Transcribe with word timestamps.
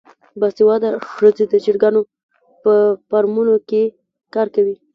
باسواده 0.39 0.89
ښځې 1.15 1.45
د 1.51 1.53
چرګانو 1.63 2.01
په 2.63 2.73
فارمونو 3.09 3.55
کې 3.69 3.83
کار 4.35 4.47
کوي. 4.55 4.75